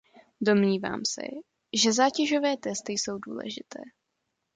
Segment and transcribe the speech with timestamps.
[0.41, 1.21] Domnívám se,
[1.73, 3.79] že zátěžové testy jsou důležité.